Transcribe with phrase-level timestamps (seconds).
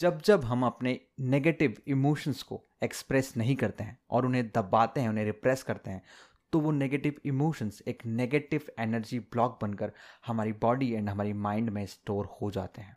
[0.00, 5.08] जब जब हम अपने नेगेटिव इमोशंस को एक्सप्रेस नहीं करते हैं और उन्हें दबाते हैं,
[5.08, 6.02] उन्हें रिप्रेस करते हैं
[6.52, 9.92] तो वो नेगेटिव इमोशंस एक नेगेटिव एनर्जी ब्लॉक बनकर
[10.26, 12.92] हमारी बॉडी एंड हमारी माइंड में स्टोर हो जाते हैं।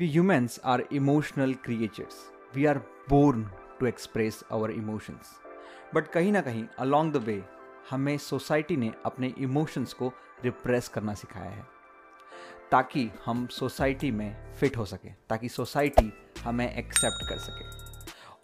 [0.00, 2.22] We humans are emotional creatures
[2.56, 2.78] we are
[3.10, 3.50] born
[3.80, 5.34] to express our emotions
[5.94, 7.42] but कहीं ना कहीं अलॉन्ग द वे
[7.90, 10.12] हमें सोसाइटी ने अपने इमोशंस को
[10.44, 11.73] रिप्रेस करना सिखाया है।
[12.74, 17.64] ताकि हम सोसाइटी में फिट हो सके, ताकि सोसाइटी हमें एक्सेप्ट कर सके।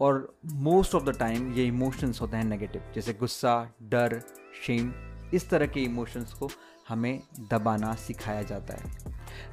[0.01, 4.23] और मोस्ट ऑफ़ द टाइम ये इमोशंस होते हैं नेगेटिव जैसे गुस्सा, डर
[4.67, 4.93] शेम
[5.35, 6.51] इस तरह के इमोशंस को
[6.89, 8.99] हमें दबाना सिखाया जाता है।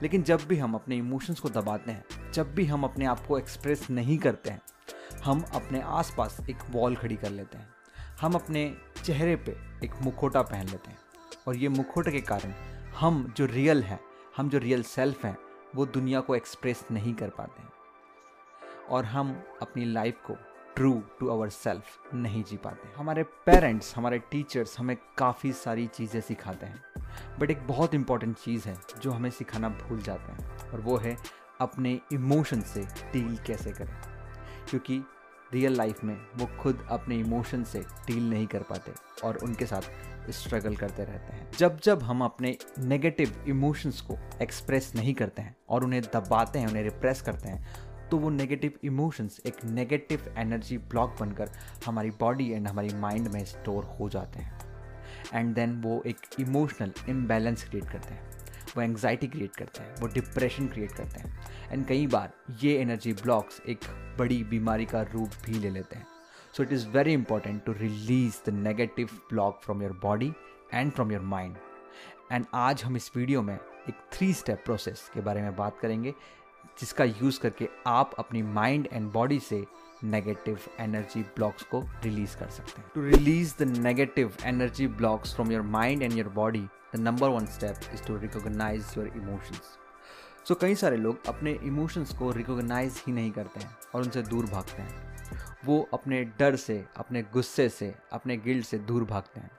[0.04, 3.40] लेकिन जब भी हम अपने इमोशंस को दबाते हैं, जब भी हम अपने आप को
[3.40, 4.62] एक्सप्रेस नहीं करते हैं,
[5.24, 7.70] हम अपने आसपास एक वॉल खड़ी कर लेते हैं।
[8.22, 9.52] हम अपने चेहरे पे
[9.86, 10.98] एक मुखोटा पहन लेते हैं।
[11.48, 12.52] और ये मुखोटे के कारण
[13.00, 14.00] हम जो रियल हैं
[14.38, 15.38] हम जो रियल सेल्फ हैं,
[15.76, 17.70] वो दुनिया को एक्सप्रेस नहीं कर पाते हैं।
[18.90, 20.34] और हम अपनी लाइफ को
[20.76, 26.22] ट्रू टू आवर सेल्फ नहीं जी पाते। हमारे पेरेंट्स हमारे टीचर्स हमें काफ़ी सारी चीज़ें
[26.22, 26.84] सिखाते हैं।
[27.40, 31.18] बट एक बहुत इंपॉर्टेंट चीज़ है जो हमें सिखाना भूल जाते हैं, और वो है
[31.62, 34.02] अपने इमोशन से डील कैसे करें।
[34.70, 35.04] क्योंकि
[35.54, 38.92] रियल लाइफ में वो खुद अपने इमोशन से डील नहीं कर पाते,
[39.24, 39.82] और उनके साथ
[40.30, 45.56] स्ट्रगल करते रहते हैं। जब जब हम अपने नेगेटिव इमोशंस को एक्सप्रेस नहीं करते हैं
[45.70, 50.78] और उन्हें दबाते हैं, उन्हें रिप्रेस करते हैं तो वो नेगेटिव इमोशंस एक नेगेटिव एनर्जी
[50.78, 51.50] ब्लॉक बनकर
[51.86, 54.60] हमारी बॉडी एंड हमारी माइंड में स्टोर हो जाते हैं।
[55.34, 58.30] एंड देन वो एक इमोशनल इम्बैलेंस क्रिएट करते हैं।
[58.76, 61.40] वो एंग्जाइटी क्रिएट करते हैं। वो डिप्रेशन क्रिएट करते हैं।
[61.72, 62.34] एंड कई बार
[62.64, 63.80] ये एनर्जी ब्लॉक्स एक
[64.20, 66.06] बड़ी बीमारी का रूप भी ले लेते हैं।
[66.54, 70.34] So it is very important to release the negative block from your body
[70.74, 71.56] and from your mind
[72.32, 76.14] and आज हम इस वीडियो में एक थ्री स्टेप प्रोसेस के बारे में बात करेंगे,
[76.80, 79.66] जिसका यूज़ करके आप अपनी माइंड एंड बॉडी से
[80.04, 85.52] नेगेटिव एनर्जी ब्लॉक्स को रिलीज़ कर सकते हैं। To release the negative energy blocks from
[85.52, 89.78] your mind and your body the number one step is to recognise your emotions
[90.48, 94.46] so कई सारे लोग अपने इमोशंस को रिकोगनाइज ही नहीं करते हैं और उनसे दूर
[94.46, 95.07] भागते हैं।
[95.68, 99.52] वो अपने डर से, अपने गुस्से से, अपने गिल्ड से दूर भागते हैं।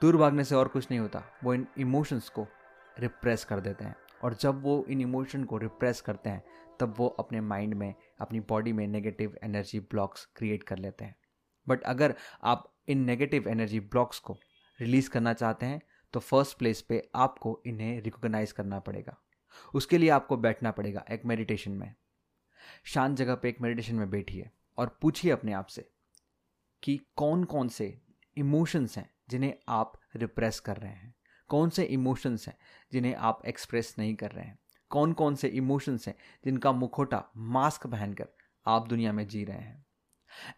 [0.00, 2.46] दूर भागने से और कुछ नहीं होता। वो इन इमोशंस को
[2.98, 6.44] रिप्रेस कर देते हैं। और जब वो इन इमोशन को रिप्रेस करते हैं,
[6.80, 11.16] तब वो अपने माइंड में, अपनी बॉडी में नेगेटिव एनर्जी ब्लॉक्स क्रिएट कर लेते हैं।
[11.68, 12.14] बट अगर
[12.44, 14.38] आप इन नेगेटिव एनर्जी ब्लॉक्स को
[14.80, 15.80] रिलीज़ करना चाहते हैं
[16.12, 19.16] तो फ़र्स्ट प्लेस पे आपको इन्हें रिकोगनाइज करना पड़ेगा।
[19.74, 21.94] उसके लिए आपको बैठना पड़ेगा एक मेडिटेशन में।
[22.84, 25.88] शांत जगह पे एक मेडिटेशन में बैठिए। और पूछिए अपने आप से
[26.82, 28.00] कि कौन कौन से
[28.36, 31.14] इमोशंस हैं जिन्हें आप रिप्रेस कर रहे हैं?
[31.48, 32.56] कौन से इमोशंस हैं
[32.92, 34.58] जिन्हें आप एक्सप्रेस नहीं कर रहे हैं?
[34.90, 38.28] कौन कौन से इमोशंस हैं जिनका मुखोटा मास्क पहनकर
[38.66, 39.86] आप दुनिया में जी रहे हैं?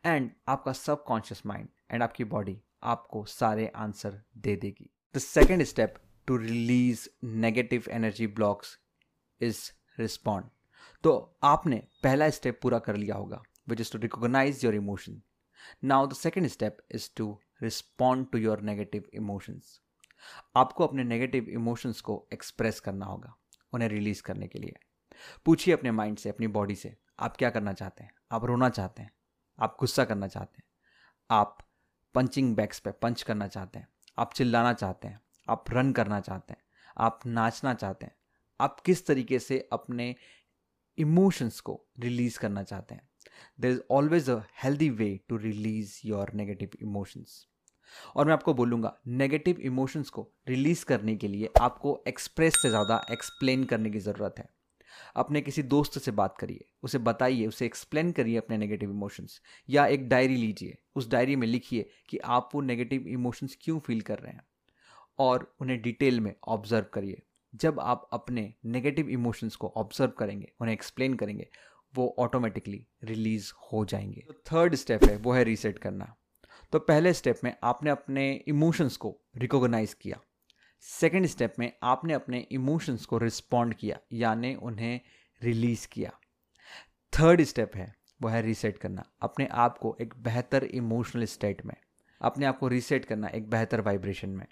[0.04, 5.62] एंड आपका सब कॉन्शियस माइंड एंड आपकी बॉडी आपको सारे आंसर दे देगी। The second
[5.62, 5.94] step
[6.26, 8.78] to release negative energy blocks
[9.40, 10.46] is respond
[11.02, 15.22] तो आपने पहला स्टेप पूरा कर लिया होगा। Which is to recognise your emotion
[15.84, 19.80] now the second step is to respond to your negative emotions
[20.56, 23.36] आपको अपने नेगेटिव इमोशंस को एक्सप्रेस करना होगा,
[23.72, 24.74] उन्हें रिलीज़ करने के लिए।
[25.44, 28.10] पूछिए अपने माइंड से, अपनी बॉडी से, आप क्या करना चाहते हैं?
[28.32, 29.12] आप रोना चाहते हैं?
[29.58, 30.64] आप गुस्सा करना चाहते हैं?
[31.30, 31.58] आप
[32.14, 33.88] पंचिंग बैग्स पे पंच करना चाहते हैं?
[34.18, 35.20] आप चिल्लाना चाहते हैं?
[35.48, 36.62] आप रन करना चाहते हैं?
[36.98, 38.16] आप नाचना चाहते हैं?
[38.60, 40.16] आप किस तरीके से अपने
[40.98, 43.10] इमोशंस को रिलीज़ करना चाहते हैं?
[43.60, 47.46] There is always a healthy way to release your negative emotions
[48.16, 53.06] और मैं आपको बोलूँगा नेगेटिव इमोशंस को रिलीज़ करने के लिए आपको एक्सप्रेस से ज़्यादा
[53.12, 54.48] एक्सप्लेन करने की ज़रूरत है।
[55.16, 59.40] अपने किसी दोस्त से बात करिए, उसे बताइए, उसे एक्सप्लेन करिए अपने नेगेटिव इमोशंस
[59.70, 64.00] या एक डायरी लीजिए, उस डायरी में लिखिए कि आप वो नेगेटिव इमोशंस क्यों फील
[64.00, 64.46] कर रहे हैं?
[65.18, 67.22] और उन्हें डिटेल में ऑब्ज़र्व करिए।
[67.54, 71.48] जब आप अपने नेगेटिव इमोशंस को ऑब्ज़र्व करेंगे, उन्हें एक्सप्लेन करेंगे
[71.94, 76.14] वो ऑटोमेटिकली रिलीज़ हो जाएँगे। तो थर्ड स्टेप है, वो है रीसेट करना।
[76.72, 80.20] तो पहले स्टेप में आपने अपने इमोशंस को रिकॉग्नाइज किया।
[80.80, 85.00] सेकेंड स्टेप में आपने अपने इमोशंस को रिस्पॉन्ड किया, यानी उन्हें
[85.42, 86.10] रिलीज़ किया।
[87.12, 91.74] थर्ड स्टेप है, वो है रीसेट करना। अपने आप को एक बेहतर इमोशनल स्टेट में,
[92.20, 94.46] अपने आप को रीसेट करना एक बेहतर वाइब्रेशन में।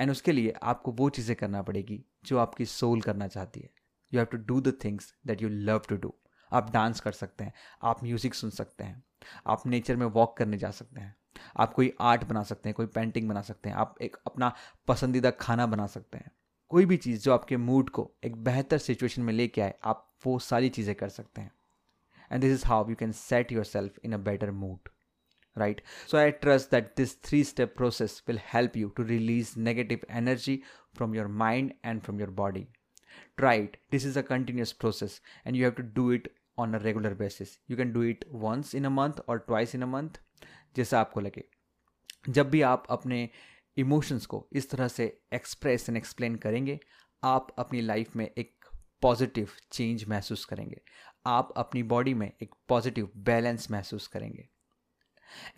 [0.00, 3.70] एंड उसके लिए आपको वो चीज़ें करना पड़ेगी, जो आपकी सोल करना चाहती है।
[4.14, 6.14] You have to do the things that you love to do
[6.54, 7.52] आप डांस कर सकते हैं,
[7.82, 9.02] आप म्यूज़िक सुन सकते हैं,
[9.46, 11.14] आप नेचर में वॉक करने जा सकते हैं,
[11.56, 14.52] आप कोई आर्ट बना सकते हैं, कोई पेंटिंग बना सकते हैं, आप एक अपना
[14.88, 16.30] पसंदीदा खाना बना सकते हैं।
[16.70, 20.38] कोई भी चीज़ जो आपके मूड को एक बेहतर सिचुएशन में लेके आए, आप वो
[20.38, 21.52] सारी चीज़ें कर सकते हैं।
[22.30, 24.88] And this is how you can set yourself in a better mood
[25.56, 30.06] right so I trust that this three step process will help you to release negative
[30.10, 30.60] energy
[30.96, 32.66] from your mind and from your body
[33.36, 36.28] try it this is a continuous process and you have to do it
[36.58, 37.58] on a regular basis.
[37.68, 40.18] You can do it once in a month or twice in a month,
[40.76, 41.44] जैसा आपको लगे।
[42.28, 43.28] जब भी आप अपने
[43.76, 46.78] emotions को इस तरह से एक्सप्रेस एंड एक्सप्लेन करेंगे,
[47.24, 48.64] आप अपनी लाइफ में एक
[49.02, 50.80] पॉजिटिव चेंज महसूस करेंगे।
[51.26, 54.48] आप अपनी बॉडी में एक पॉजिटिव बैलेंस महसूस करेंगे।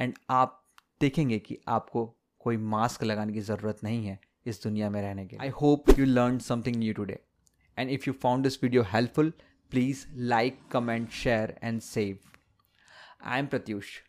[0.00, 0.62] एंड आप
[1.00, 2.04] देखेंगे कि आपको
[2.40, 6.04] कोई मास्क लगाने की ज़रूरत नहीं है इस दुनिया में रहने के I hope you
[6.04, 7.18] learn something new today
[7.78, 9.32] and if you found this video helpful
[9.70, 12.18] Please like, comment, share, and save.
[13.20, 14.05] I'm Pratyush.